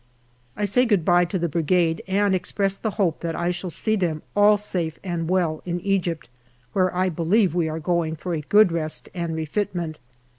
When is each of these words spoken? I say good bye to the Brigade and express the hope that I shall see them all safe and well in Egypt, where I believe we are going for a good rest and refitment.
I 0.57 0.65
say 0.65 0.87
good 0.87 1.05
bye 1.05 1.25
to 1.25 1.37
the 1.37 1.47
Brigade 1.47 2.01
and 2.07 2.33
express 2.33 2.75
the 2.75 2.89
hope 2.97 3.19
that 3.19 3.35
I 3.35 3.51
shall 3.51 3.69
see 3.69 3.95
them 3.95 4.23
all 4.35 4.57
safe 4.57 4.97
and 5.03 5.29
well 5.29 5.61
in 5.63 5.79
Egypt, 5.81 6.27
where 6.73 6.91
I 6.95 7.07
believe 7.09 7.53
we 7.53 7.69
are 7.69 7.79
going 7.79 8.15
for 8.15 8.33
a 8.33 8.41
good 8.41 8.71
rest 8.71 9.09
and 9.13 9.35
refitment. 9.35 9.97